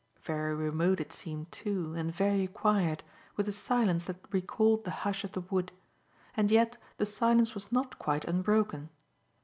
[0.23, 3.03] Very remote it seemed, too, and very quiet,
[3.35, 5.71] with a silence that recalled the hush of the wood.
[6.35, 8.89] And yet the silence was not quite unbroken.